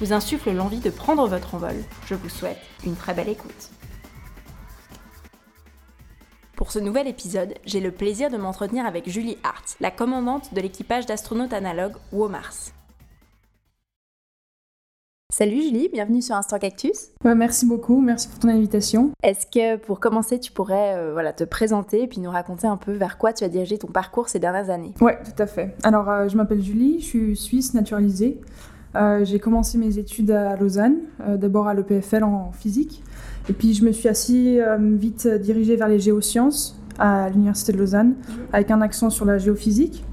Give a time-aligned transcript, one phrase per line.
[0.00, 1.74] vous insufflent l'envie de prendre votre envol,
[2.06, 3.70] je vous souhaite une très belle écoute.
[6.56, 10.60] Pour ce nouvel épisode, j'ai le plaisir de m'entretenir avec Julie Hart, la commandante de
[10.60, 12.72] l'équipage d'astronautes analogues WOMARS.
[15.30, 17.10] Salut Julie, bienvenue sur Instant Cactus.
[17.22, 19.12] merci beaucoup, merci pour ton invitation.
[19.22, 22.76] Est-ce que pour commencer, tu pourrais euh, voilà, te présenter et puis nous raconter un
[22.76, 24.94] peu vers quoi tu as dirigé ton parcours ces dernières années?
[25.00, 25.76] Ouais, tout à fait.
[25.84, 28.40] Alors, euh, je m'appelle Julie, je suis suisse naturalisée.
[28.96, 30.96] Euh, j'ai commencé mes études à Lausanne,
[31.36, 33.02] d'abord à l'EPFL en physique.
[33.48, 38.14] Et puis, je me suis assez vite dirigée vers les géosciences à l'Université de Lausanne,
[38.52, 40.04] avec un accent sur la géophysique.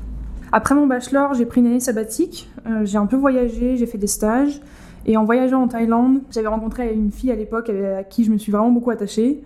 [0.52, 2.50] Après mon bachelor, j'ai pris une année sabbatique.
[2.84, 4.62] j'ai un peu voyagé, j'ai fait des stages.
[5.06, 8.38] Et en voyageant en Thaïlande, j'avais rencontré une fille à l'époque à qui je me
[8.38, 9.44] suis vraiment beaucoup attachée.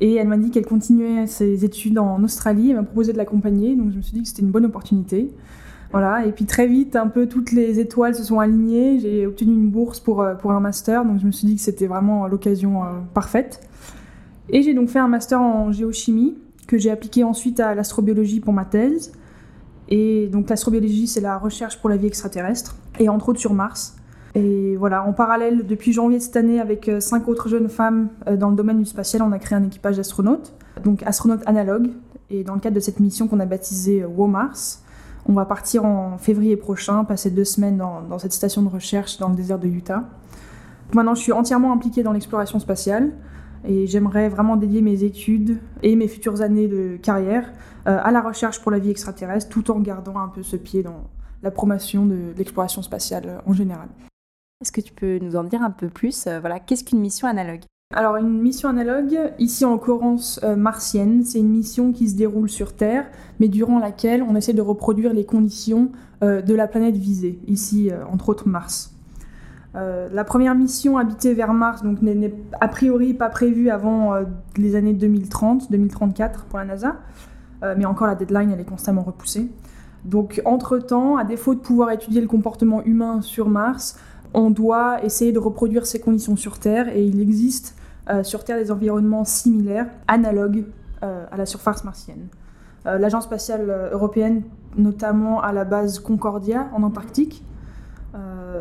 [0.00, 2.70] Et elle m'a dit qu'elle continuait ses études en Australie.
[2.70, 3.76] Elle m'a proposé de l'accompagner.
[3.76, 5.30] Donc je me suis dit que c'était une bonne opportunité.
[5.92, 6.24] Voilà.
[6.26, 9.00] Et puis très vite, un peu toutes les étoiles se sont alignées.
[9.00, 11.04] J'ai obtenu une bourse pour, euh, pour un master.
[11.04, 13.60] Donc je me suis dit que c'était vraiment l'occasion euh, parfaite.
[14.48, 18.52] Et j'ai donc fait un master en géochimie que j'ai appliqué ensuite à l'astrobiologie pour
[18.52, 19.12] ma thèse.
[19.88, 22.76] Et donc l'astrobiologie, c'est la recherche pour la vie extraterrestre.
[23.00, 23.96] Et entre autres sur Mars.
[24.36, 28.10] Et voilà, en parallèle, depuis janvier de cette année, avec euh, cinq autres jeunes femmes
[28.38, 30.52] dans le domaine du spatial, on a créé un équipage d'astronautes,
[30.84, 31.90] donc astronautes analogues.
[32.30, 34.78] Et dans le cadre de cette mission qu'on a baptisée WOMARS,
[35.26, 39.28] on va partir en février prochain, passer deux semaines dans, cette station de recherche dans
[39.28, 40.04] le désert de Utah.
[40.92, 43.12] Maintenant, je suis entièrement impliquée dans l'exploration spatiale
[43.64, 47.52] et j'aimerais vraiment dédier mes études et mes futures années de carrière
[47.84, 51.04] à la recherche pour la vie extraterrestre, tout en gardant un peu ce pied dans
[51.42, 53.88] la promotion de l'exploration spatiale en général.
[54.60, 57.26] Est-ce que tu peux nous en dire un peu plus euh, Voilà, qu'est-ce qu'une mission
[57.26, 57.62] analogue?
[57.92, 62.48] Alors une mission analogue, ici en l'occurrence euh, martienne, c'est une mission qui se déroule
[62.48, 63.04] sur Terre,
[63.40, 65.90] mais durant laquelle on essaie de reproduire les conditions
[66.22, 68.94] euh, de la planète visée, ici entre autres Mars.
[69.74, 74.14] la première mission habitée vers Mars n'est a priori pas prévue avant
[74.56, 76.96] les années 2030, 2034 pour la NASA,
[77.76, 79.50] mais encore la deadline elle est constamment repoussée.
[80.04, 83.98] Donc entre-temps, à défaut de pouvoir étudier le comportement humain sur Mars,
[84.32, 87.79] on doit essayer de reproduire ces conditions sur Terre et il existe euh,
[88.22, 90.64] sur Terre des environnements similaires, analogues
[91.02, 92.26] euh, à la surface martienne.
[92.86, 94.42] Euh, L'Agence spatiale européenne,
[94.76, 97.44] notamment à la base Concordia en Antarctique,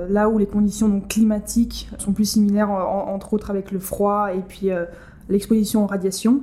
[0.08, 4.70] là où les conditions climatiques sont plus similaires, entre autres avec le froid et puis
[5.28, 6.42] l'exposition aux radiations.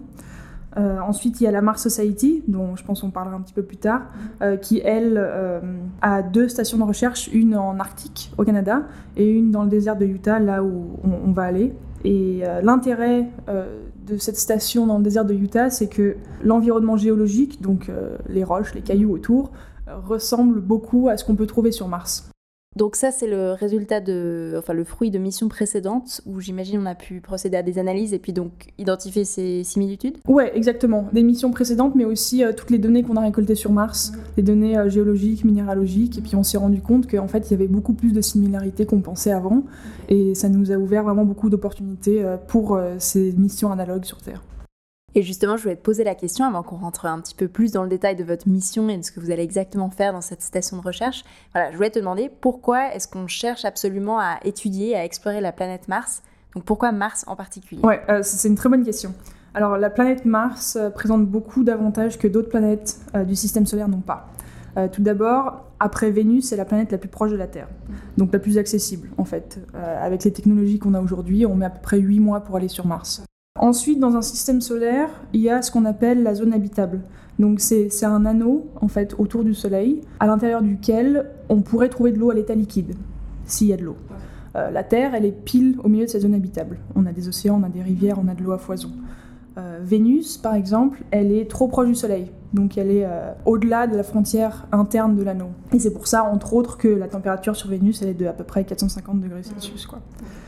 [0.78, 3.54] Euh, ensuite, il y a la Mars Society, dont je pense qu'on parlera un petit
[3.54, 4.02] peu plus tard,
[4.42, 5.60] euh, qui, elle, euh,
[6.02, 8.82] a deux stations de recherche, une en Arctique, au Canada,
[9.16, 11.72] et une dans le désert de Utah, là où on, va aller.
[12.04, 13.26] Et l'intérêt
[14.06, 17.90] de cette station dans le désert de Utah, c'est que l'environnement géologique, donc
[18.28, 19.50] les roches, les cailloux autour,
[19.88, 22.30] ressemble beaucoup à ce qu'on peut trouver sur Mars.
[22.76, 26.86] Donc ça, c'est le résultat de, enfin le fruit de missions précédentes où j'imagine on
[26.86, 30.18] a pu procéder à des analyses et puis donc identifier ces similitudes.
[30.28, 31.08] Ouais, exactement.
[31.14, 34.42] Des missions précédentes, mais aussi euh, toutes les données qu'on a récoltées sur Mars, les
[34.42, 37.66] données euh, géologiques, minéralogiques, et puis on s'est rendu compte qu'en fait il y avait
[37.66, 39.64] beaucoup plus de similarités qu'on pensait avant,
[40.10, 44.42] et ça nous a ouvert vraiment beaucoup d'opportunités euh, pour ces missions analogues sur Terre.
[45.16, 47.72] Et justement, je voulais te poser la question, avant qu'on rentre un petit peu plus
[47.72, 50.20] dans le détail de votre mission et de ce que vous allez exactement faire dans
[50.20, 51.24] cette station de recherche.
[51.54, 55.52] Voilà, je voulais te demander pourquoi est-ce qu'on cherche absolument à étudier, à explorer la
[55.52, 56.22] planète Mars?
[56.54, 57.80] Donc pourquoi Mars en particulier?
[57.82, 59.14] Ouais, euh, c'est une très bonne question.
[59.54, 63.88] Alors la planète Mars euh, présente beaucoup d'avantages que d'autres planètes euh, du système solaire
[63.88, 64.28] n'ont pas.
[64.92, 67.68] tout d'abord, après Vénus, c'est la planète la plus proche de la Terre,
[68.18, 69.58] donc la plus accessible en fait.
[69.74, 72.68] avec les technologies qu'on a aujourd'hui, on met à peu près 8 mois pour aller
[72.68, 73.22] sur Mars.
[73.58, 77.00] Ensuite, dans un système solaire, il y a ce qu'on appelle la zone habitable.
[77.38, 82.12] Donc c'est un anneau en fait autour du Soleil, à l'intérieur duquel on pourrait trouver
[82.12, 82.94] de l'eau à l'état liquide,
[83.44, 83.96] s'il y a de l'eau.
[84.56, 86.78] Euh, la Terre, elle est pile au milieu de cette zone habitable.
[86.94, 88.90] On a des océans, on a des rivières, on a de l'eau à foison.
[89.58, 93.86] Euh, Vénus, par exemple, elle est trop proche du Soleil, donc elle est euh, au-delà
[93.86, 95.50] de la frontière interne de l'anneau.
[95.72, 98.32] Et c'est pour ça, entre autres, que la température sur Vénus, elle est de à
[98.32, 99.86] peu près 450 degrés Celsius.
[99.86, 100.00] Quoi.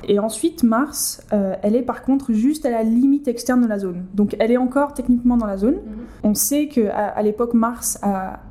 [0.06, 3.78] Et ensuite, Mars, euh, elle est par contre juste à la limite externe de la
[3.78, 4.04] zone.
[4.14, 5.74] Donc elle est encore techniquement dans la zone.
[5.74, 5.80] Mhm.
[6.24, 8.00] On sait qu'à à, l'époque, Mars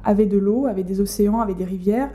[0.04, 2.10] avait de l'eau, avait des océans, avait des rivières.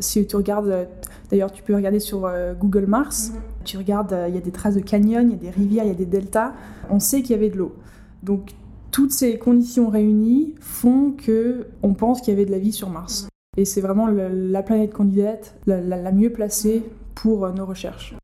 [0.00, 0.88] si tu regardes,
[1.30, 2.28] d'ailleurs tu peux regarder sur
[2.58, 3.40] Google Mars, mhm.
[3.64, 5.88] tu regardes, il y a des traces de canyons, il y a des rivières, il
[5.88, 6.52] y a des deltas.
[6.90, 7.74] On sait qu'il y avait de l'eau.
[8.22, 8.54] Donc
[8.90, 12.90] toutes ces conditions réunies font que on pense qu'il y avait de la vie sur
[12.90, 13.28] Mars.
[13.56, 18.14] Et c'est vraiment la planète candidate la, mieux placée pour euh, nos recherches.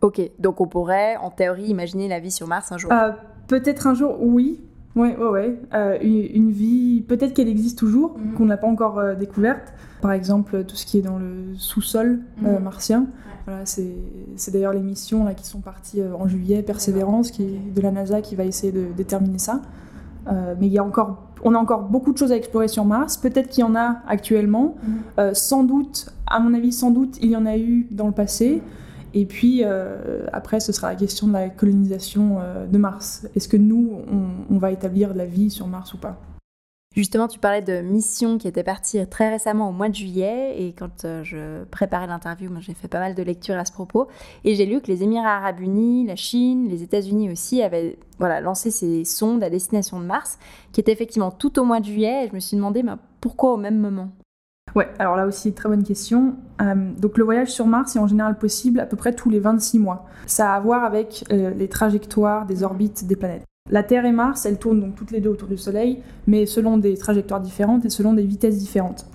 [0.00, 3.10] Ok, donc on pourrait en théorie imaginer la vie sur Mars un jour euh,
[3.48, 4.60] Peut-être un jour, oui.
[4.96, 5.58] Ouais, ouais, ouais.
[5.74, 8.34] Euh, une, vie, peut-être qu'elle existe toujours, mhm.
[8.34, 9.72] qu'on n'a pas encore découverte.
[10.00, 12.60] Par exemple, tout ce qui est dans le sous-sol mhm.
[12.60, 13.06] martien.
[13.46, 17.90] Voilà, c'est d'ailleurs les missions là, qui sont parties en juillet, Persévérance, qui de la
[17.90, 19.62] NASA, qui va essayer de déterminer ça.
[20.30, 22.84] Euh, mais il y a encore, on a encore beaucoup de choses à explorer sur
[22.84, 23.16] Mars.
[23.16, 24.76] Peut-être qu'il y en a actuellement.
[24.82, 24.94] Mhm.
[25.18, 28.12] Euh, sans doute, à mon avis, sans doute, il y en a eu dans le
[28.12, 28.62] passé.
[29.12, 32.38] Et puis euh, après, ce sera la question de la colonisation
[32.70, 33.26] de Mars.
[33.34, 33.98] Est-ce que nous,
[34.48, 36.16] on, va établir de la vie sur Mars ou pas?
[36.96, 40.72] Justement, tu parlais de missions qui étaient parties très récemment au mois de juillet, et
[40.72, 44.08] quand euh, je préparais l'interview, j'ai fait pas mal de lectures à ce propos,
[44.42, 48.40] et j'ai lu que les Émirats arabes unis, la Chine, les États-Unis aussi avaient voilà,
[48.40, 50.38] lancé ces sondes à destination de Mars,
[50.72, 53.54] qui étaient effectivement tout au mois de juillet, et je me suis demandé bah, pourquoi
[53.54, 54.10] au même moment?
[54.76, 56.36] Ouais, alors là aussi, très bonne question.
[56.60, 59.40] Euh, donc le voyage sur Mars est en général possible à peu près tous les
[59.40, 60.06] 26 mois.
[60.26, 63.44] Ça a à voir avec euh, les trajectoires des orbites des planètes.
[63.70, 66.76] La Terre et Mars, elles tournent donc toutes les deux autour du Soleil, mais selon
[66.76, 69.06] des trajectoires différentes et selon des vitesses différentes.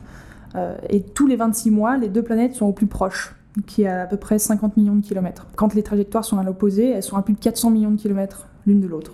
[0.56, 3.36] Euh, et tous les 26 mois, les deux planètes sont au plus proche,
[3.68, 5.48] qui est à peu près 50 millions de kilomètres.
[5.56, 8.48] Quand les trajectoires sont à l'opposé, elles sont à plus de 400 millions de kilomètres
[8.66, 9.14] l'une de l'autre.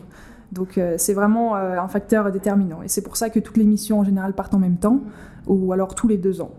[0.52, 2.82] Donc euh, c'est vraiment euh, un facteur déterminant.
[2.82, 5.02] Et c'est pour ça que toutes les missions en général partent en même temps,
[5.48, 6.52] ou alors tous les deux ans.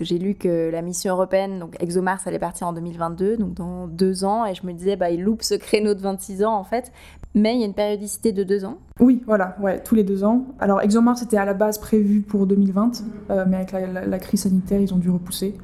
[0.00, 4.24] J'ai lu que la mission européenne, donc ExoMars, allait partir en 2022, donc dans deux
[4.24, 6.90] ans, et je me disais, bah, il loupe ce créneau de 26 ans en fait,
[7.32, 8.78] mais il y a une périodicité de deux ans.
[8.98, 10.46] Oui, voilà, ouais, tous les deux ans.
[10.58, 14.80] Alors ExoMars était à la base prévu pour 2020, euh, mais avec la, crise sanitaire,
[14.80, 15.56] ils ont dû repousser.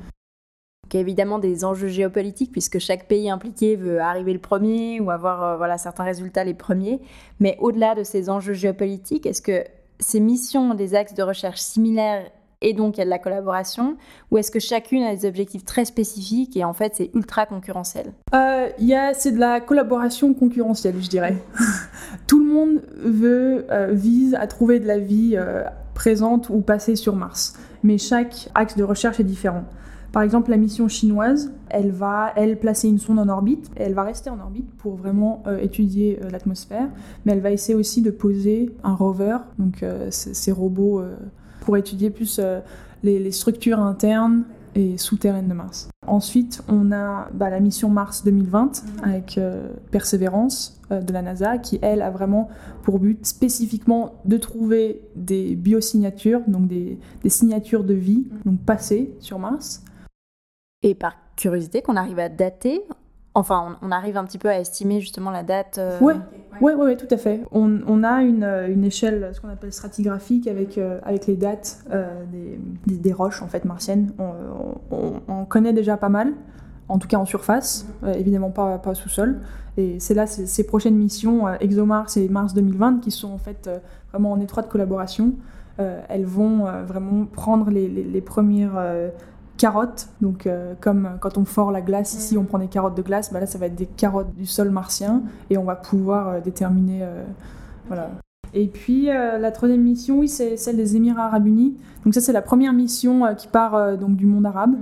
[0.92, 5.00] Il y a évidemment des enjeux géopolitiques puisque chaque pays impliqué veut arriver le premier
[5.00, 7.00] ou avoir euh, voilà, certains résultats les premiers.
[7.38, 9.64] Mais au-delà de ces enjeux géopolitiques, est-ce que
[10.00, 12.24] ces missions ont des axes de recherche similaires
[12.62, 13.96] et donc il y a de la collaboration
[14.30, 18.12] Ou est-ce que chacune a des objectifs très spécifiques et en fait c'est ultra concurrentiel?
[18.34, 18.68] Euh,
[19.14, 21.36] C'est de la collaboration concurrentielle, je dirais.
[22.26, 25.38] Tout le monde euh, vise à trouver de la vie
[25.94, 29.64] présente ou passée sur Mars, mais chaque axe de recherche est différent.
[30.12, 33.70] Par exemple, la mission chinoise, elle va, elle, placer une sonde en orbite.
[33.76, 36.88] Elle va rester en orbite pour vraiment euh, étudier l'atmosphère,
[37.24, 41.02] mais elle va essayer aussi de poser un rover, donc ces robots
[41.60, 42.60] pour étudier plus euh,
[43.02, 45.88] les, structures internes et souterraines de Mars.
[46.06, 51.58] Ensuite, on a bah, la mission Mars 2020 avec euh, Persévérance euh, de la NASA
[51.58, 52.48] qui, elle, a vraiment
[52.82, 59.14] pour but spécifiquement de trouver des biosignatures, donc des, des signatures de vie, donc passées
[59.20, 59.84] sur Mars.
[60.82, 62.82] Et par curiosité, qu'on arrive à dater
[63.34, 65.80] Enfin, on, arrive un petit peu à estimer justement la date.
[66.00, 66.14] Oui,
[66.60, 67.42] ouais, ouais, tout à fait.
[67.52, 72.24] On, a une, une, échelle, ce qu'on appelle stratigraphique, avec, euh, avec les dates euh,
[72.32, 74.12] des, des, roches en fait martiennes.
[74.90, 76.32] On, connaît déjà pas mal,
[76.88, 79.40] en tout cas en surface, euh, évidemment pas, pas sous-sol.
[79.76, 83.70] Et c'est là ces prochaines missions, ExoMars et Mars 2020, qui sont en fait
[84.10, 85.34] vraiment en étroite collaboration.
[85.78, 88.76] elles vont vraiment prendre les premières
[89.60, 90.08] carottes.
[90.22, 93.30] Donc, euh, comme quand on fort la glace, ici on prend des carottes de glace,
[93.30, 96.40] bah là ça va être des carottes du sol martien et on va pouvoir euh,
[96.40, 97.00] déterminer.
[97.02, 97.22] Euh,
[97.88, 98.10] voilà.
[98.52, 101.76] Et puis la troisième mission, oui, c'est celle des Émirats Arabes Unis.
[102.04, 104.74] Donc, ça, c'est la première mission qui part donc, du monde arabe.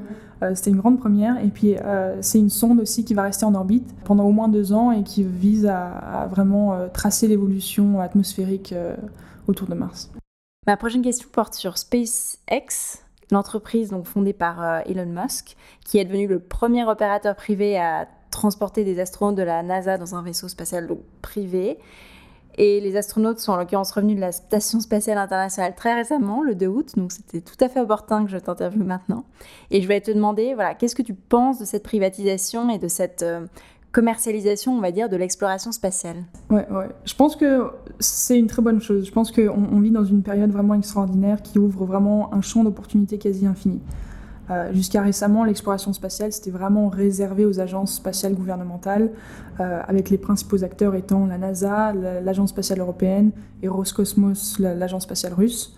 [0.55, 1.37] C'était une grande première.
[1.45, 1.75] Et puis,
[2.23, 5.03] c'est une sonde aussi qui va rester en orbite pendant au moins deux ans et
[5.03, 8.75] qui vise à, à vraiment tracer l'évolution atmosphérique
[9.47, 10.11] autour de Mars.
[10.67, 16.05] Ma prochaine question porte sur SpaceX l'entreprise donc fondée par euh, Elon Musk, qui est
[16.05, 20.49] devenu le premier opérateur privé à transporter des astronautes de la NASA dans un vaisseau
[20.49, 20.89] spatial
[21.23, 21.79] privé.
[22.61, 26.57] Et les astronautes sont en l'occurrence revenus de la Station spatiale internationale très récemment, le
[26.57, 29.25] 2 août, donc c'était tout à fait opportun que je t'interviewe maintenant.
[29.71, 32.89] Et je vais te demander, voilà, qu'est-ce que tu penses de cette privatisation et de
[32.89, 33.47] cette euh,
[33.93, 36.17] commercialisation, on va dire, de l'exploration spatiale.
[36.51, 36.89] Ouais, ouais.
[37.05, 39.07] Je pense que c'est une très bonne chose.
[39.07, 42.65] Je pense qu'on on vit dans une période vraiment extraordinaire qui ouvre vraiment un champ
[42.65, 43.81] d'opportunités quasi infini.
[44.51, 49.11] Euh, jusqu'à récemment, l'exploration spatiale, c'était vraiment réservé aux agences spatiales gouvernementales,
[49.61, 55.35] euh, avec les principaux acteurs étant la NASA, l'Agence spatiale européenne et Roscosmos, l'Agence spatiale
[55.35, 55.75] russe.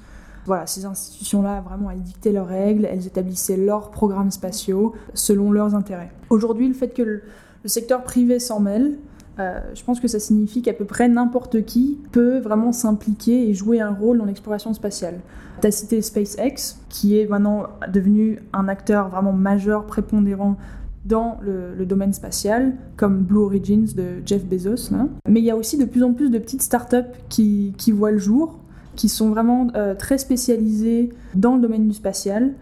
[0.47, 5.75] Voilà, ces institutions-là, vraiment, elles dictaient leurs règles, elles établissaient leurs programmes spatiaux selon leurs
[5.75, 6.13] intérêts.
[6.31, 7.23] Aujourd'hui, le fait que le
[7.69, 8.99] secteur privé s'en mêle.
[9.39, 13.55] Euh, je pense que ça signifie qu'à peu près n'importe qui peut vraiment s'impliquer et
[13.55, 15.21] jouer un rôle dans l'exploration spatiale.
[15.61, 20.57] Tu as cité SpaceX, qui est maintenant devenu un acteur vraiment majeur, prépondérant
[21.05, 24.93] dans le, domaine spatial, comme Blue Origins de Jeff Bezos.
[25.27, 26.97] Mais il y a aussi de plus en plus de petites startups
[27.29, 28.59] qui, qui voient le jour,
[28.97, 32.53] qui sont vraiment euh, très spécialisées dans le domaine du spatial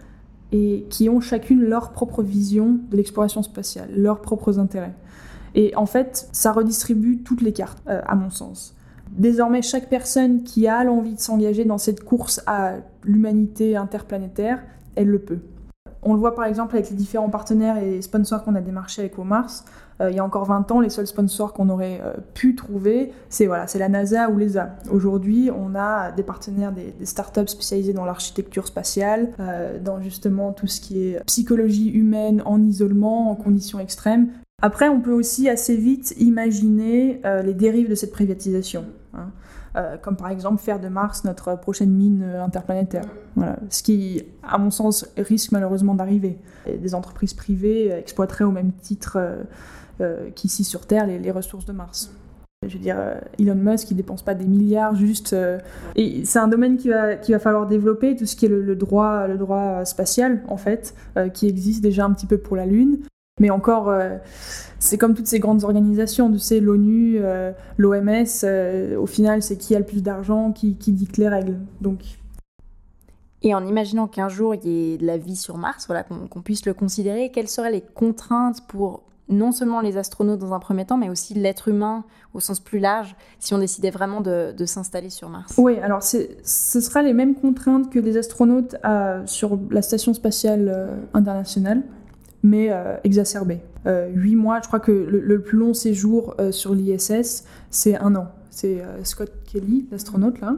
[0.53, 4.95] et qui ont chacune leur propre vision de l'exploration spatiale, leurs propres intérêts.
[5.55, 8.75] Et en fait, ça redistribue toutes les cartes, euh, à mon sens.
[9.11, 12.75] Désormais, chaque personne qui a l'envie de s'engager dans cette course à
[13.05, 14.63] l'humanité interplanétaire,
[14.97, 15.41] elle le peut.
[16.03, 19.19] On le voit par exemple avec les différents partenaires et sponsors qu'on a démarchés avec
[19.19, 19.65] Mars.
[20.01, 23.13] Euh, il y a encore 20 ans, les seuls sponsors qu'on aurait euh, pu trouver,
[23.29, 24.77] c'est voilà, la NASA ou l'ESA.
[24.91, 30.67] Aujourd'hui, on a des partenaires, des, startups spécialisées dans l'architecture spatiale, euh, dans justement tout
[30.67, 34.29] ce qui est psychologie humaine en isolement, en conditions extrêmes.
[34.63, 38.87] Après, on peut aussi assez vite imaginer les dérives de cette privatisation.
[39.15, 39.31] Hein.
[40.03, 43.05] Comme par exemple faire de Mars notre prochaine mine interplanétaire.
[43.71, 46.39] Ce qui, à mon sens, risque malheureusement d'arriver.
[46.67, 49.21] Des entreprises privées exploiteraient au même titre
[50.35, 52.13] qu'ici sur Terre les, ressources de Mars.
[52.67, 52.97] Je veux dire,
[53.39, 55.35] Elon Musk, il dépense pas des milliards juste.
[55.97, 58.77] et c'est un domaine qui va, qui va falloir développer, tout ce qui est le,
[58.77, 60.95] droit, le droit spatial, en fait,
[61.35, 62.99] qui existe déjà un petit peu pour la Lune.
[63.39, 64.17] Mais encore, euh,
[64.79, 69.57] c'est comme toutes ces grandes organisations, tu sais, l'ONU, euh, l'OMS, euh, au final, c'est
[69.57, 71.59] qui a le plus d'argent, qui, dicte les règles.
[71.81, 72.01] Donc.
[73.43, 76.43] Et en imaginant qu'un jour il y ait de la vie sur Mars, voilà, qu'on
[76.43, 80.85] puisse le considérer, quelles seraient les contraintes pour non seulement les astronautes dans un premier
[80.85, 82.05] temps, mais aussi l'être humain
[82.35, 86.81] au sens plus large, si on décidait vraiment de, s'installer sur Mars Oui, alors ce
[86.81, 88.77] sera les mêmes contraintes que les astronautes
[89.27, 91.83] sur la station spatiale internationale
[92.43, 93.61] mais euh, exacerbé.
[93.87, 98.15] Euh, huit mois, je crois que le, plus long séjour euh, sur l'ISS, c'est un
[98.17, 98.29] an.
[98.61, 100.57] C'est Scott Kelly, l'astronaute, là.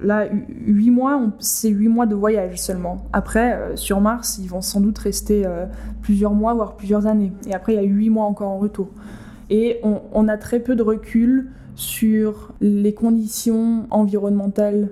[0.00, 3.04] Là, huit mois, c'est huit mois de voyage seulement.
[3.12, 5.44] Après, sur Mars, ils vont sans doute rester
[6.00, 7.30] plusieurs mois, voire plusieurs années.
[7.46, 8.88] Et après, il y a huit mois encore en retour.
[9.50, 14.88] Et on, on a très peu de recul sur les conditions environnementales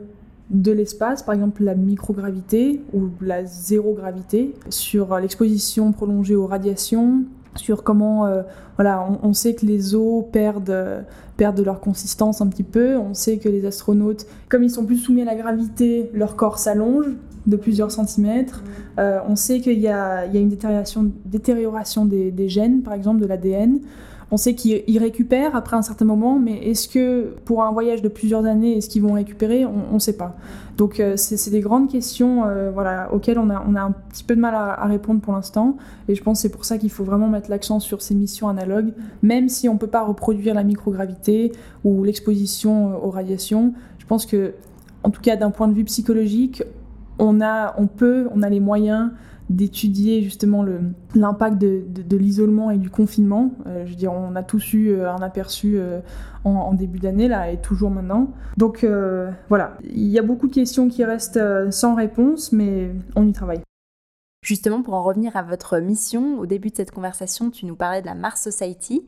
[0.50, 7.24] de l'espace, par exemple la microgravité ou la zérogravité, sur l'exposition prolongée aux radiations,
[7.56, 8.42] sur comment euh,
[8.76, 11.04] voilà, on, sait que les eaux perdent,
[11.36, 14.84] perdent de leur consistance un petit peu, on sait que les astronautes, comme ils sont
[14.84, 17.06] plus soumis à la gravité, leur corps s'allonge
[17.46, 18.62] de plusieurs centimètres,
[18.98, 23.26] euh, on sait qu'il y, a, une détérioration, détérioration des, des, gènes, par exemple de
[23.26, 23.80] l'ADN,
[24.32, 28.08] on sait qu'ils récupèrent après un certain moment, mais est-ce que pour un voyage de
[28.08, 29.66] plusieurs années, est-ce qu'ils vont récupérer?
[29.66, 30.36] On ne sait pas.
[30.76, 34.40] Donc euh, c'est des grandes questions euh, voilà, auxquelles on a, un petit peu de
[34.40, 35.76] mal à, répondre pour l'instant.
[36.08, 38.48] Et je pense que c'est pour ça qu'il faut vraiment mettre l'accent sur ces missions
[38.48, 41.52] analogues, même si on ne peut pas reproduire la microgravité
[41.84, 43.74] ou l'exposition euh, aux radiations.
[43.98, 44.54] Je pense que,
[45.02, 46.62] en tout cas d'un point de vue psychologique,
[47.18, 49.10] on, a, on peut, on a les moyens
[49.50, 50.64] d'étudier justement
[51.14, 53.50] l'impact de, de, l'isolement et du confinement.
[53.66, 56.00] Euh, je veux dire, on a tous eu euh, un aperçu euh,
[56.44, 58.32] en, début d'année là et toujours maintenant.
[58.56, 58.86] Donc
[59.48, 61.40] voilà, il y a beaucoup de questions qui restent
[61.70, 63.60] sans réponse, mais on y travaille.
[64.42, 68.00] Justement, pour en revenir à votre mission, au début de cette conversation, tu nous parlais
[68.00, 69.04] de la Mars Society.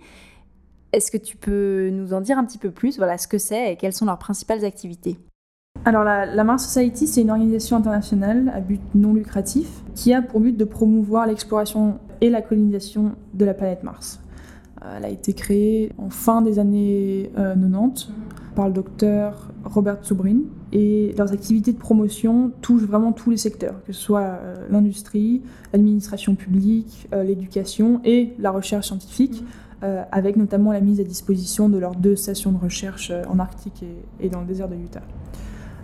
[0.92, 3.72] Est-ce que tu peux nous en dire un petit peu plus, voilà, ce que c'est
[3.72, 5.16] et quelles sont leurs principales activités?
[5.84, 10.38] Alors la, Mars Society, c'est une organisation internationale à but non lucratif qui a pour
[10.38, 14.20] but de promouvoir l'exploration et la colonisation de la planète Mars.
[14.84, 18.12] Euh, elle a été créée en fin des années 90 euh,
[18.54, 23.82] par le docteur Robert Zubrin et leurs activités de promotion touchent vraiment tous les secteurs,
[23.84, 29.44] que ce soit euh, l'industrie, l'administration publique, l'éducation et la recherche scientifique,
[30.12, 33.84] avec notamment la mise à disposition de leurs deux stations de recherche en Arctique
[34.20, 35.02] et dans le désert de Utah.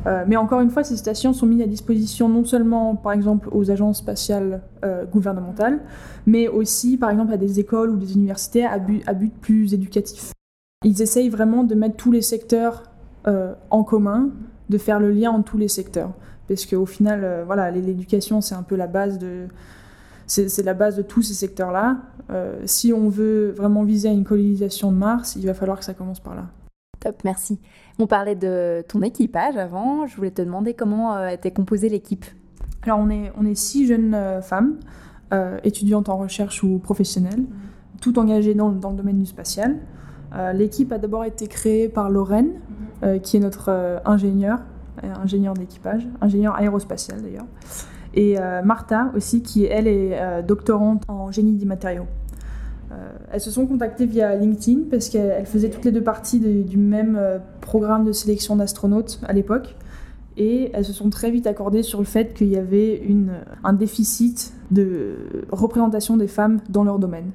[0.08, 3.48] Euh, mais encore une fois, ces stations sont mises à disposition non seulement, par exemple,
[3.52, 5.80] aux agences spatiales euh, gouvernementales,
[6.26, 9.04] mais aussi, par exemple, à des écoles ou des universités à but,
[9.40, 10.32] plus éducatif.
[10.84, 12.84] Ils essayent vraiment de mettre tous les secteurs
[13.26, 14.30] euh, en commun,
[14.70, 16.12] de faire le lien entre tous les secteurs.
[16.46, 19.48] Parce qu'au final, voilà, l'éducation, c'est un peu la base de...
[20.26, 21.98] C'est la base de tous ces secteurs-là.
[22.66, 25.94] si on veut vraiment viser à une colonisation de Mars, il va falloir que ça
[25.94, 26.44] commence par là.
[27.00, 27.60] Top, merci.
[28.00, 30.06] On parlait de ton équipage avant.
[30.06, 32.24] Je voulais te demander comment euh, était composée l'équipe.
[32.82, 34.78] Alors, on est, on est six jeunes euh, femmes,
[35.32, 37.44] euh, étudiantes en recherche ou professionnelles,
[38.00, 39.76] toutes engagées dans, dans le domaine du spatial.
[40.52, 42.60] L'équipe a d'abord été créée par Lorraine,
[43.22, 44.58] qui est notre ingénieur,
[45.02, 47.46] ingénieur d'équipage, ingénieur aérospatial d'ailleurs.
[48.12, 52.06] Et Martha aussi, qui elle est doctorante en génie des matériaux.
[52.90, 56.78] Euh, elles se sont contactées via LinkedIn parce qu'elles faisaient toutes les deux partie du
[56.78, 59.76] même euh, programme de sélection d'astronautes à l'époque.
[60.37, 63.02] et elles se sont très vite accordées sur le fait qu'il y avait
[63.64, 65.16] un déficit de
[65.50, 67.30] représentation des femmes dans leur domaine.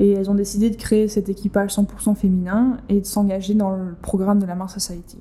[0.00, 3.94] Et elles ont décidé de créer cet équipage 100% féminin et de s'engager dans le
[4.02, 5.18] programme de la Mars Society.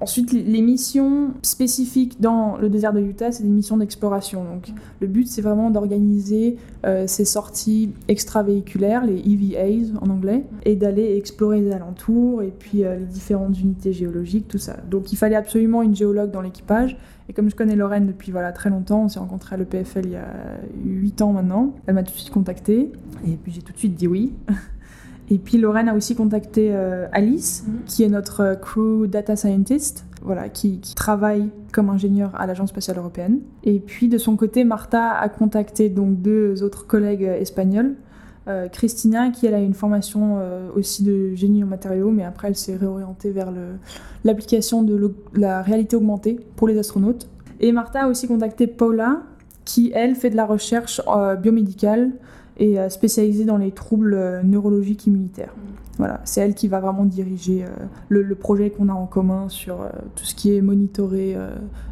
[0.00, 4.44] Ensuite, les missions spécifiques dans le désert de Utah, c'est des missions d'exploration.
[4.44, 4.68] Donc,
[5.00, 11.16] le but, c'est vraiment d'organiser euh, ces sorties extravéhiculaires, les EVAs en anglais, et d'aller
[11.16, 14.76] explorer les alentours et puis euh, les différentes unités géologiques, tout ça.
[14.88, 16.96] Donc, il fallait absolument une géologue dans l'équipage.
[17.28, 20.12] Et comme je connais Lorraine depuis voilà, très longtemps, on s'est rencontrés à l'EPFL il
[20.12, 20.32] y a
[20.84, 22.92] 8 ans maintenant, elle m'a tout de suite contactée.
[23.26, 24.32] Et puis, j'ai tout de suite dit oui.
[25.30, 27.80] Et puis Lorraine a aussi contacté euh, Alice, mhm.
[27.86, 32.98] qui est notre euh, crew data scientist, voilà, qui, travaille comme ingénieur à l'Agence spatiale
[32.98, 33.40] européenne.
[33.62, 37.94] Et puis de son côté, Martha a contacté donc deux autres collègues euh, espagnols.
[38.72, 40.38] Christina, qui elle a une formation
[40.74, 43.52] aussi de génie en matériaux, mais après elle s'est réorientée vers
[44.24, 47.28] l'application de la réalité augmentée pour les astronautes.
[47.60, 49.20] Et Martha a aussi contacté Paula,
[49.66, 51.02] qui elle fait de la recherche
[51.42, 52.12] biomédicale
[52.58, 55.54] et euh, spécialisée dans les troubles euh, neurologiques immunitaires.
[55.56, 55.72] Mm.
[55.98, 57.68] Voilà, c'est elle qui va vraiment diriger euh,
[58.08, 59.78] le, projet qu'on a en commun sur
[60.14, 61.36] tout ce qui est monitorer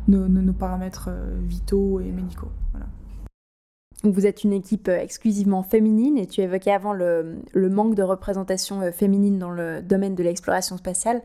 [0.06, 1.10] nos, paramètres
[1.48, 2.50] vitaux et médicaux.
[4.04, 9.40] Vous êtes une équipe exclusivement féminine et tu évoquais avant le manque de représentation féminine
[9.40, 11.20] dans le domaine de l'exploration spatiale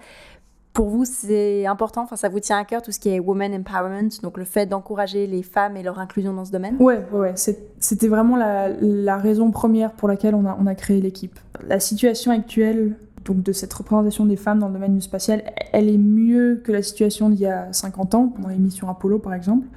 [0.74, 3.54] pour vous, c'est important, enfin, ça vous tient à cœur tout ce qui est women
[3.56, 6.78] empowerment, donc le fait d'encourager les femmes et leur inclusion dans ce domaine?
[6.80, 11.38] Ouais, ouais, c'était vraiment la, raison première pour laquelle on a, créé l'équipe.
[11.68, 15.98] La situation actuelle donc de cette représentation des femmes dans le domaine spatial, elle est
[15.98, 19.68] mieux que la situation d'il y a 50 ans, pendant les missions Apollo par exemple,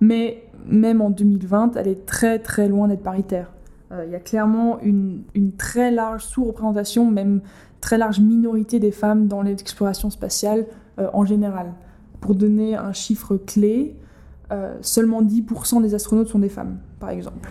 [0.00, 3.52] mais même en 2020, elle est très très loin d'être paritaire.
[3.92, 5.22] Euh, il y a clairement une
[5.56, 7.40] très large sous-représentation, même
[7.86, 10.66] très large minorité des femmes dans l'exploration spatiale
[10.98, 11.72] euh, en général.
[12.20, 13.96] Pour donner un chiffre clé,
[14.50, 17.48] euh, seulement 10% des astronautes sont des femmes, par exemple.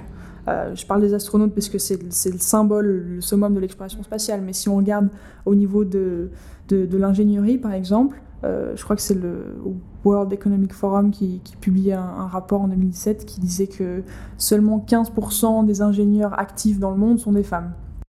[0.49, 4.41] Euh, je parle des astronautes parce que c'est le symbole, le summum de l'exploration spatiale,
[4.41, 5.07] mais si on regarde
[5.45, 6.29] au niveau de,
[6.67, 9.55] de, l'ingénierie, par exemple, je crois que c'est le
[10.03, 14.03] World Economic Forum qui, qui publiait un, un, rapport en 2017 qui disait que
[14.37, 17.71] seulement 15% des ingénieurs actifs dans le monde sont des femmes.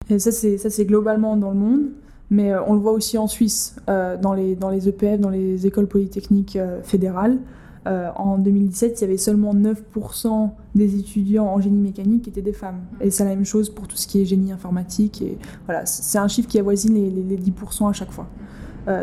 [0.09, 1.89] Et ça, c'est globalement dans le monde.
[2.31, 5.31] Mais euh, on le voit aussi en Suisse, euh, dans, les, dans les EPF, dans
[5.31, 7.39] les écoles polytechniques euh, fédérales.
[7.87, 12.53] en 2017, il y avait seulement 9% des étudiants en génie mécanique qui étaient des
[12.53, 12.81] femmes.
[13.01, 15.23] Et c'est la même chose pour tout ce qui est génie informatique.
[15.23, 18.29] Et voilà, c'est un chiffre qui avoisine les, les, 10% à chaque fois.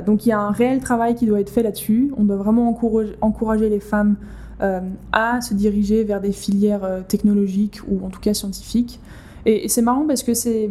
[0.05, 2.13] donc il y a un réel travail qui doit être fait là-dessus.
[2.17, 4.15] On doit vraiment encourager, encourager les femmes
[5.11, 8.99] à se diriger vers des filières technologiques ou en tout cas scientifiques.
[9.45, 10.69] et c'est marrant parce que c'est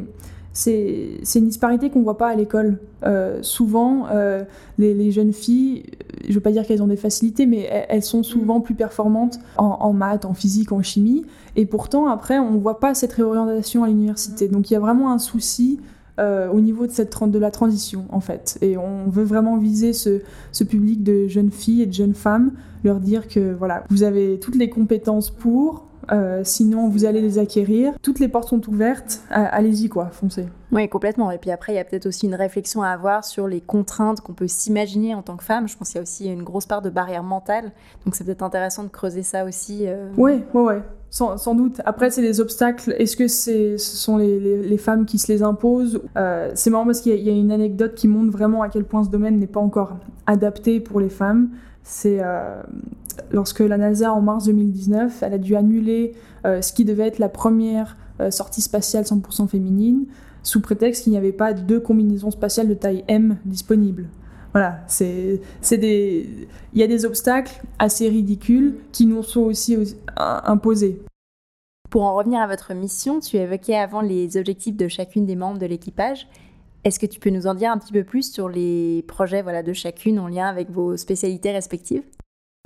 [0.56, 2.78] c'est une disparité qu'on voit pas à l'école.
[3.04, 4.42] Euh, souvent, euh,
[4.78, 5.82] les, jeunes filles,
[6.26, 9.92] je veux pas dire qu'elles ont des facilités, mais elles, sont souvent plus performantes en,
[9.92, 11.26] maths, en physique, en chimie.
[11.56, 14.48] Et pourtant, après, on voit pas cette réorientation à l'université.
[14.48, 15.78] Donc il y a vraiment un souci
[16.18, 18.56] euh, au niveau de, cette, de la transition, en fait.
[18.62, 22.52] Et on veut vraiment viser ce, ce, public de jeunes filles et de jeunes femmes,
[22.82, 27.38] leur dire que voilà, vous avez toutes les compétences pour, euh, sinon, vous allez les
[27.38, 27.94] acquérir.
[28.02, 29.22] Toutes les portes sont ouvertes.
[29.30, 30.46] Allez-y, quoi, foncez.
[30.72, 31.30] Oui, complètement.
[31.30, 34.20] Et puis après, il y a peut-être aussi une réflexion à avoir sur les contraintes
[34.20, 35.68] qu'on peut s'imaginer en tant que femme.
[35.68, 37.72] Je pense qu'il y a aussi une grosse part de barrière mentale.
[38.04, 39.86] Donc, c'est peut-être intéressant de creuser ça aussi.
[40.16, 40.74] Oui, oui, oui.
[41.10, 41.80] Sans, doute.
[41.86, 42.94] Après, c'est des obstacles.
[42.98, 46.02] Est-ce que ce sont les, femmes qui se les imposent?
[46.16, 49.02] Euh, C'est marrant parce qu'il y, a une anecdote qui montre vraiment à quel point
[49.02, 51.50] ce domaine n'est pas encore adapté pour les femmes.
[51.84, 52.60] C'est euh,
[53.30, 57.18] lorsque la NASA, en mars 2019, elle a dû annuler euh, ce qui devait être
[57.18, 60.06] la première euh, sortie spatiale 100% féminine,
[60.42, 64.08] sous prétexte qu'il n'y avait pas de combinaison spatiale de taille M disponible.
[64.52, 69.76] Voilà, c'est des, il y a des obstacles assez ridicules qui nous sont aussi
[70.16, 71.02] imposés.
[71.90, 75.58] Pour en revenir à votre mission, tu évoquais avant les objectifs de chacune des membres
[75.58, 76.26] de l'équipage.
[76.84, 79.62] Est-ce que tu peux nous en dire un petit peu plus sur les projets voilà,
[79.62, 82.04] de chacune en lien avec vos spécialités respectives?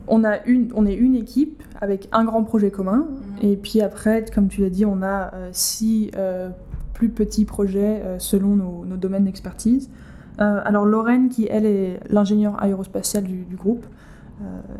[0.06, 3.06] On, a une, on est une équipe avec un grand projet commun.
[3.08, 3.50] Mhm.
[3.50, 6.50] Et puis après, comme tu l'as dit, on a euh, six euh,
[6.94, 9.90] plus petits projets euh, selon nos, domaines d'expertise.
[10.38, 13.84] alors Lorraine, qui elle est l'ingénieure aérospatiale du, groupe,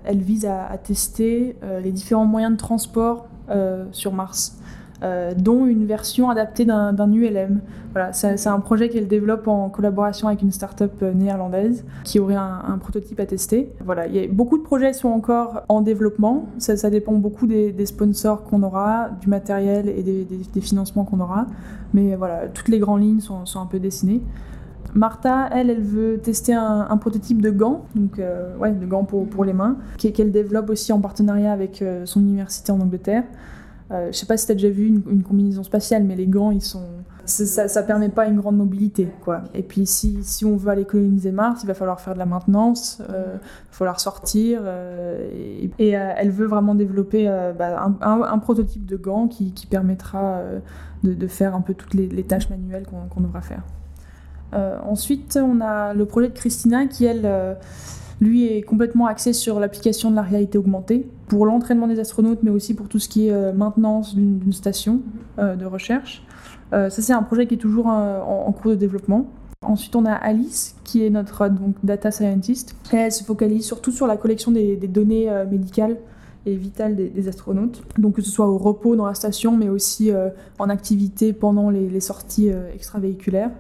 [0.05, 3.29] elle vise à tester les différents moyens de transport
[3.93, 4.60] sur Mars.
[5.03, 7.61] Euh, dont une version adaptée d'un ULM.
[7.93, 12.35] Voilà, c'est un projet qu'elle développe en collaboration avec une start-up euh, néerlandaise qui aurait
[12.35, 13.73] un, prototype à tester.
[13.83, 16.51] Voilà, il y a, beaucoup de projets sont encore en développement.
[16.59, 21.47] Ça, dépend beaucoup des, sponsors qu'on aura, du matériel et des, financements qu'on aura.
[21.95, 24.21] Mais voilà, toutes les grandes lignes sont, un peu dessinées.
[24.93, 28.21] Martha, elle, elle veut tester un, prototype de gants, donc
[28.59, 32.81] ouais, de gants pour les mains, qu'elle développe aussi en partenariat avec son université en
[32.81, 33.25] Angleterre.
[33.91, 36.51] Euh, je sais pas si tu as déjà vu une, combinaison spatiale, mais les gants,
[36.51, 36.85] ils sont.
[37.27, 39.43] Ça, ça permet pas une grande mobilité, quoi.
[39.55, 42.27] Et puis, si, si, on veut aller coloniser Mars, il va falloir faire de la
[42.27, 44.61] maintenance, euh, il va falloir sortir.
[44.65, 45.29] Euh,
[45.79, 47.27] et, elle veut vraiment développer
[47.57, 50.41] bah, un, prototype de gants qui, qui permettra
[51.05, 53.63] de, faire un peu toutes les, tâches manuelles qu'on devra faire.
[54.53, 57.29] ensuite, on a le projet de Christina qui, elle
[58.21, 62.51] lui est complètement axé sur l'application de la réalité augmentée pour l'entraînement des astronautes, mais
[62.51, 65.01] aussi pour tout ce qui est euh, maintenance d'une station
[65.39, 66.23] euh, de recherche.
[66.73, 69.27] Euh, ça, c'est un projet qui est toujours en, cours de développement.
[69.63, 72.75] Ensuite, on a Alice, qui est notre donc, data scientist.
[72.93, 75.97] elle se focalise surtout sur la collection des, données médicales
[76.47, 77.83] et vitales des, astronautes.
[77.99, 80.11] Donc, que ce soit au repos dans la station, mais aussi
[80.59, 83.51] en activité pendant les, les sorties extravéhiculaires.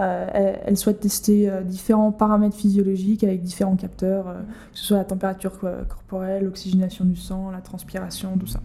[0.00, 4.34] Euh, elle, souhaite tester euh, différents paramètres physiologiques avec différents capteurs, euh,
[4.72, 5.58] que ce soit la température
[5.88, 8.60] corporelle, l'oxygénation du sang, la transpiration, tout ça.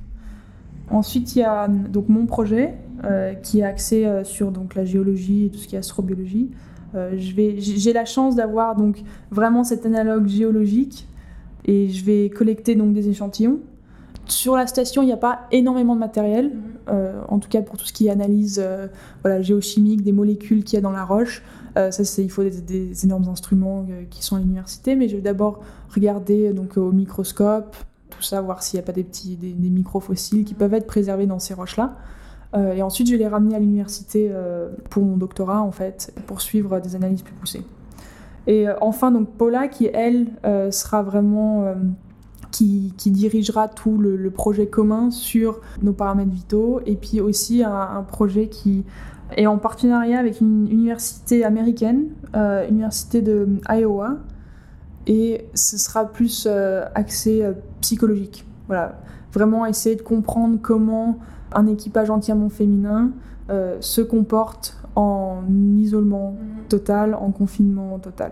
[0.91, 2.75] Ensuite, il y a donc mon projet
[3.41, 6.51] qui est axé sur donc la géologie et tout ce qui est astrobiologie.
[7.15, 11.07] j'ai la chance d'avoir donc vraiment cet analogue géologique
[11.65, 13.59] et je vais collecter donc des échantillons
[14.25, 16.61] sur la station, il n'y a pas énormément de matériel, mhm.
[16.87, 18.87] En tout cas pour tout ce qui est analyse euh,
[19.21, 21.43] voilà, géochimique des molécules qu'il y a dans la roche.
[21.77, 25.61] Euh, ça, il faut des, énormes instruments qui sont à l'université, mais je vais d'abord
[25.93, 27.75] regarder donc, au microscope,
[28.09, 31.25] tout ça, voir s'il n'y a pas des petits des, microfossiles qui peuvent être préservés
[31.25, 31.95] dans ces roches-là.
[32.55, 34.31] et ensuite, je vais les ramener à l'université
[34.91, 37.65] pour mon doctorat, en fait, pour suivre des analyses plus poussées.
[38.45, 40.27] Et enfin, donc Paula, qui elle
[40.71, 41.73] sera vraiment
[42.53, 48.47] qui, dirigera tout le, projet commun sur nos paramètres vitaux, et puis aussi un, projet
[48.47, 48.83] qui
[49.35, 54.17] est en partenariat avec une université américaine, euh, université de Iowa,
[55.07, 58.45] et ce sera plus euh, axé euh, psychologique.
[58.67, 58.99] Voilà,
[59.33, 61.17] vraiment essayer de comprendre comment
[61.53, 63.11] un équipage entièrement féminin
[63.81, 65.43] se comporte en
[65.77, 66.67] isolement mhm.
[66.69, 68.31] total, en confinement total.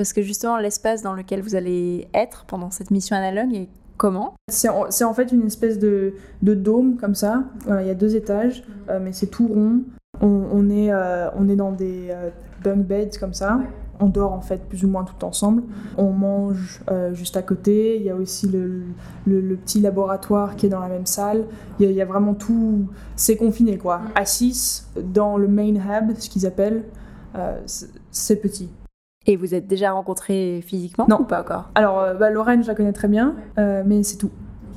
[0.00, 4.32] Parce que justement, l'espace dans lequel vous allez être pendant cette mission analogue est comment
[4.48, 7.44] C'est en, fait une espèce de, dôme comme ça.
[7.68, 8.74] il y a deux étages, mhm.
[8.88, 9.82] euh, mais c'est tout rond.
[10.22, 12.30] On, est, euh, on est dans des euh,
[12.64, 13.60] bunk beds comme ça.
[14.00, 15.60] On dort en fait plus ou moins tout ensemble.
[15.60, 15.68] Mhm.
[15.98, 16.82] On mange
[17.12, 17.98] juste à côté.
[17.98, 18.84] Il y a aussi le,
[19.26, 21.44] le, petit laboratoire qui est dans la même salle.
[21.78, 22.86] Il y a, vraiment tout.
[23.16, 23.98] C'est confiné quoi.
[23.98, 24.10] Mhm.
[24.14, 26.84] À 6, dans le main hub, ce qu'ils appellent,
[28.10, 28.70] c'est petit.
[29.26, 31.20] Et vous êtes déjà rencontrés physiquement Non.
[31.20, 31.70] ou pas encore?
[31.74, 34.30] Alors, euh, bah, Lorraine, je la connais très bien, euh, mais c'est tout.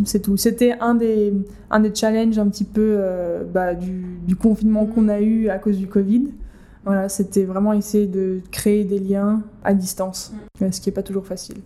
[0.04, 0.38] C'est tout.
[0.38, 1.34] C'était un des,
[1.70, 5.60] un des challenges un petit peu euh, bah, du, du, confinement qu'on a eu à
[5.60, 6.34] cause du Covid.
[6.84, 10.72] Voilà, c'était vraiment essayer de créer des liens à distance, mm.
[10.72, 11.58] ce qui n'est pas toujours facile.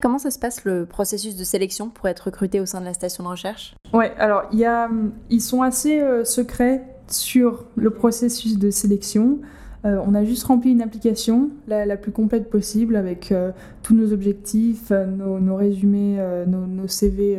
[0.00, 2.94] Comment ça se passe le processus de sélection pour être recruté au sein de la
[2.94, 3.74] station de recherche?
[3.92, 4.88] Ouais, alors y a,
[5.28, 9.40] ils sont assez secrets sur le processus de sélection.
[9.86, 13.50] Euh, on a juste rempli une application la, plus complète possible avec euh,
[13.82, 17.38] tous nos objectifs, euh, nos, résumés, nos, CV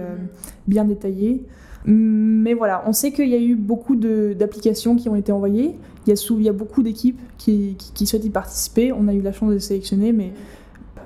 [0.67, 1.45] bien détaillés.
[1.85, 5.75] Mais voilà, on sait qu'il y a eu beaucoup d'applications qui ont été envoyées.
[6.05, 8.91] Il y a, il y a beaucoup d'équipes qui, souhaitent y participer.
[8.91, 10.31] On a eu la chance de sélectionner, mais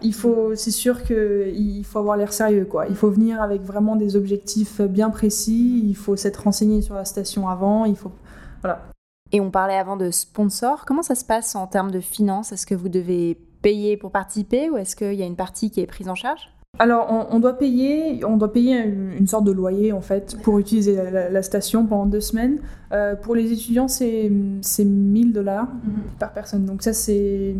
[0.01, 2.87] il faut, c'est sûr qu'il faut avoir l'air sérieux, quoi.
[2.87, 5.81] Il faut venir avec vraiment des objectifs bien précis.
[5.85, 7.85] Il faut s'être renseigné sur la station avant.
[7.85, 8.11] Il faut,
[8.61, 8.94] voilà.
[9.31, 10.85] Et on parlait avant de sponsors.
[10.85, 12.51] Comment ça se passe en termes de finances?
[12.51, 15.81] Est-ce que vous devez payer pour participer ou est-ce qu'il y a une partie qui
[15.81, 16.51] est prise en charge?
[16.77, 20.97] Alors, on, doit payer, on doit payer une, sorte de loyer en fait pour utiliser
[21.31, 22.59] la, station pendant deux semaines.
[22.91, 26.03] Euh, pour les étudiants, c'est 1000 dollars mhm.
[26.19, 26.65] par personne.
[26.65, 27.55] Donc ça, c'est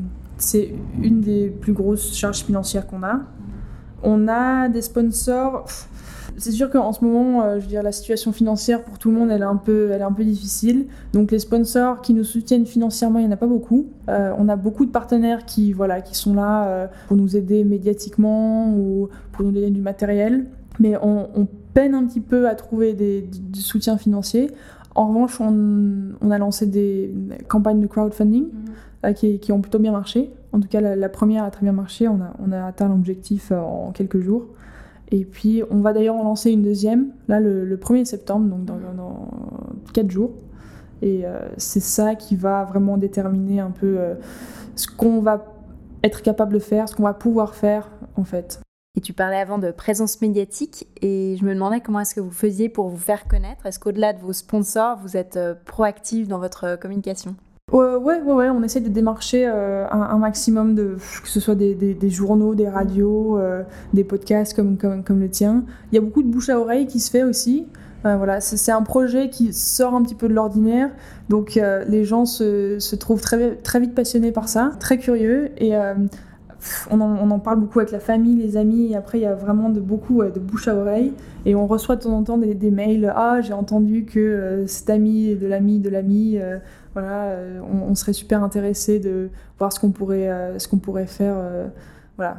[1.02, 3.22] une des plus grosses charges financières qu'on a.
[4.04, 5.66] On a des sponsors
[6.38, 9.18] c'est sûr qu'en ce moment, euh, je veux dire, la situation financière pour tout le
[9.18, 10.88] monde, elle est un peu, elle est un peu difficile.
[11.14, 13.88] Donc les sponsors qui nous soutiennent financièrement, il n'y en a pas beaucoup.
[14.10, 17.64] Euh, on a beaucoup de partenaires qui, voilà, qui sont là euh, pour nous aider
[17.64, 20.46] médiatiquement ou pour nous donner du matériel.
[20.80, 24.50] Mais on, peine un petit peu à trouver des, du soutien financier.
[24.94, 27.14] En revanche, on, a lancé des
[27.50, 28.46] campagnes de crowdfunding
[29.04, 29.14] mhm.
[29.14, 30.32] qui, ont plutôt bien marché.
[30.54, 32.08] En tout cas, la, première a très bien marché.
[32.08, 34.48] On a, on a atteint l'objectif en quelques jours.
[35.12, 38.78] Et puis, on va d'ailleurs en lancer une deuxième, là, le, 1er septembre, donc dans,
[38.96, 39.30] dans
[39.94, 40.32] 4 jours.
[41.02, 44.16] Et euh, c'est ça qui va vraiment déterminer un peu euh,
[44.76, 45.46] ce qu'on va
[46.04, 48.60] être capable de faire, ce qu'on va pouvoir faire, en fait.
[48.98, 52.32] Et tu parlais avant de présence médiatique, et je me demandais comment est-ce que vous
[52.32, 56.40] faisiez pour vous faire connaître Est-ce qu'au-delà de vos sponsors, vous êtes euh, proactif dans
[56.40, 57.36] votre communication?
[57.72, 62.54] Ouais, ouais, ouais, on essaie de démarcher un, maximum de, que ce soit des, journaux,
[62.54, 63.40] des radios,
[63.92, 65.66] des podcasts comme, comme, comme, le tien.
[65.92, 67.66] Il y a beaucoup de bouche à oreille qui se fait aussi.
[68.04, 70.92] voilà, c'est un projet qui sort un petit peu de l'ordinaire,
[71.30, 75.74] donc les gens se, se, trouvent très, très vite passionnés par ça, très curieux, et
[76.90, 79.70] on en, parle beaucoup avec la famille, les amis, et après il y a vraiment
[79.70, 81.14] de beaucoup de bouche à oreille,
[81.46, 84.90] et on reçoit de temps en temps des, mails, ah j'ai entendu que euh, cet
[84.90, 86.58] ami de l'ami de l'ami, euh,
[86.94, 90.30] voilà, euh, on, serait super intéressé de voir ce qu'on pourrait,
[90.82, 91.36] pourrait faire,
[92.18, 92.38] voilà,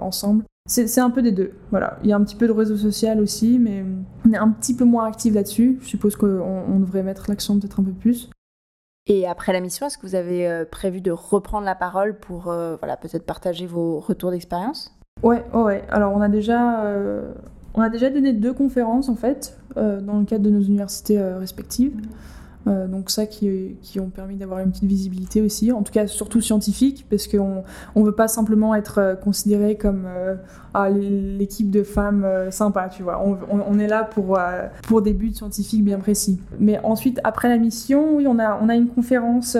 [0.00, 0.44] ensemble.
[0.66, 1.98] C'est un peu des deux, voilà.
[2.04, 3.84] Il y a un petit peu de réseau social aussi, mais
[4.26, 5.78] on est un petit peu moins actif là-dessus.
[5.82, 8.30] Je suppose qu'on devrait mettre l'accent peut-être un peu plus.
[9.06, 12.48] Et après la mission, est-ce que vous avez euh, prévu de reprendre la parole pour
[12.48, 14.94] euh, voilà, peut-être partager vos retours d'expérience?
[15.22, 15.82] Ouais, ouais.
[15.90, 17.32] Alors euh,
[17.74, 21.92] on a déjà donné deux conférences en fait dans le cadre de nos universités respectives.
[22.66, 26.06] Euh, donc ça qui, qui ont permis d'avoir une petite visibilité aussi, en tout cas
[26.06, 27.64] surtout scientifique, parce qu'on
[27.96, 30.34] ne veut pas simplement être euh, considéré comme euh,
[30.74, 33.22] ah, l'équipe de femmes sympa, tu vois.
[33.24, 34.38] On, on, est là pour,
[34.86, 36.40] pour des buts scientifiques bien précis.
[36.60, 39.56] Mais ensuite, après la mission, oui, on a, on a une conférence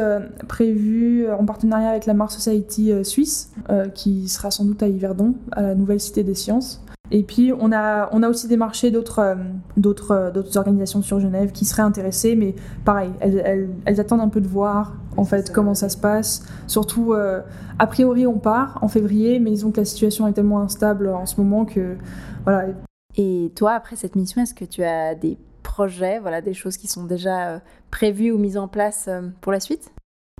[0.46, 3.52] prévue en partenariat avec la Mars Society suisse,
[3.94, 6.80] qui sera sans doute à Yverdon, à la Nouvelle Cité des Sciences.
[7.10, 9.34] Et puis, on a, on a aussi démarché d'autres, euh,
[9.76, 14.28] d'autres, euh, d'autres organisations sur Genève qui seraient intéressées, mais pareil, elles, elles, attendent un
[14.28, 16.46] peu de voir en fait comment ça se passe.
[16.68, 17.40] Surtout, euh,
[17.78, 21.26] a priori, on part en février, mais disons que la situation est tellement instable en
[21.26, 21.96] ce moment que
[22.44, 22.68] voilà.
[23.16, 26.86] Et toi, après cette mission, est-ce que tu as des projets, voilà, des choses qui
[26.86, 29.90] sont déjà prévues ou mises en place pour la suite?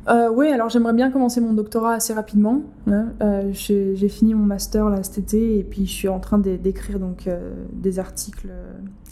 [0.09, 2.63] Euh, oui, alors j'aimerais bien commencer mon doctorat assez rapidement.
[2.87, 3.09] Hein.
[3.21, 6.99] Euh, j'ai fini mon master là cet été et puis je suis en train d'écrire
[6.99, 8.49] donc euh, des articles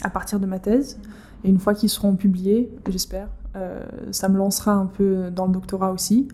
[0.02, 0.98] à partir de ma thèse.
[1.44, 3.28] Et une fois qu'ils seront publiés, j'espère,
[4.12, 6.28] ça me lancera un peu dans le doctorat aussi.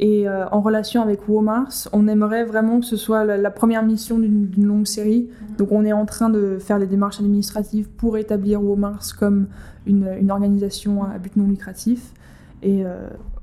[0.00, 4.64] Et en relation avec WOMARS, on aimerait vraiment que ce soit la, première mission d'une
[4.64, 5.28] longue série.
[5.58, 9.46] Donc on est en train de faire les démarches administratives pour établir WOMARS comme
[9.86, 12.12] une, une organisation à but non lucratif.
[12.62, 12.84] Et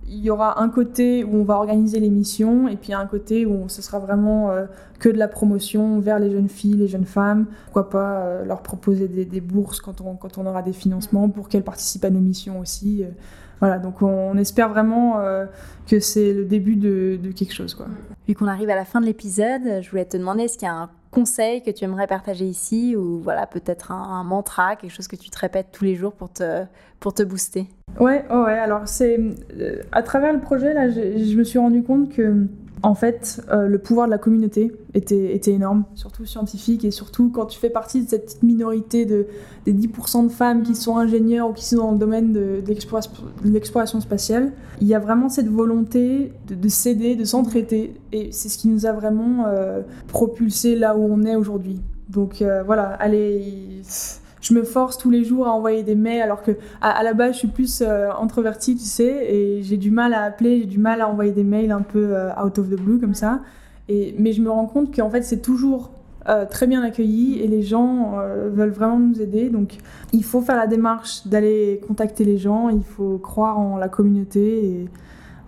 [0.08, 3.68] il y aura un côté où on va organiser l'émission et puis un côté où
[3.68, 4.66] ce sera vraiment euh,
[5.00, 7.46] que de la promotion vers les jeunes filles, les jeunes femmes.
[7.66, 11.50] Pourquoi pas euh, leur proposer des, bourses quand on, quand on aura des financements pour
[11.50, 13.04] qu'elles participent à nos missions aussi.
[13.04, 13.08] Euh.
[13.60, 15.20] voilà, donc on, espère vraiment
[15.88, 17.74] que c'est le début de, de, quelque chose.
[17.74, 17.88] Quoi.
[18.28, 20.72] Vu qu'on arrive à la fin de l'épisode, je voulais te demander est-ce qu'il y
[20.72, 25.08] a un conseil que tu aimerais partager ici ou voilà peut-être un, mantra, quelque chose
[25.08, 26.64] que tu te répètes tous les jours pour te,
[27.00, 27.68] pour te booster?
[28.00, 29.20] Ouais, ouais, alors c'est
[29.60, 32.48] euh, à travers le projet là, je me suis rendu compte que
[32.84, 37.30] en fait, euh, le pouvoir de la communauté était, était, énorme, surtout scientifique, et surtout
[37.30, 39.26] quand tu fais partie de cette petite minorité de,
[39.66, 42.64] des 10% de femmes qui sont ingénieurs ou qui sont dans le domaine de,
[43.44, 44.54] l'exploration spatiale.
[44.80, 48.68] Il y a vraiment cette volonté de, de s'aider, de s'entraider, et c'est ce qui
[48.68, 51.82] nous a vraiment euh, propulsé là où on est aujourd'hui.
[52.10, 53.82] Donc euh, voilà, allez
[54.48, 57.34] je me force tous les jours à envoyer des mails alors que à, la base
[57.34, 60.80] je suis plus euh, introvertie tu sais et j'ai du mal à appeler j'ai du
[60.80, 63.42] mal à envoyer des mails un peu euh, out of the blue comme ça.
[63.90, 65.92] Et mais je me rends compte qu'en fait c'est toujours
[66.30, 68.18] euh, très bien accueilli et les gens
[68.54, 69.50] veulent vraiment nous aider.
[69.50, 69.78] Donc
[70.14, 74.66] il faut faire la démarche d'aller contacter les gens il faut croire en la communauté
[74.66, 74.90] et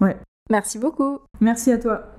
[0.02, 0.18] ouais.
[0.50, 1.20] Merci beaucoup.
[1.42, 2.19] Merci à toi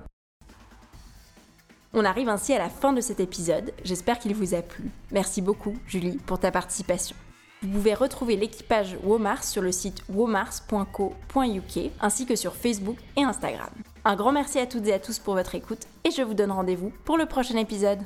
[1.92, 4.90] on arrive ainsi à la fin de cet épisode, j'espère qu'il vous a plu.
[5.10, 7.16] Merci beaucoup Julie pour ta participation.
[7.62, 13.70] Vous pouvez retrouver l'équipage Womars sur le site womars.co.uk ainsi que sur Facebook et Instagram.
[14.04, 16.52] Un grand merci à toutes et à tous pour votre écoute et je vous donne
[16.52, 18.00] rendez-vous pour le prochain épisode.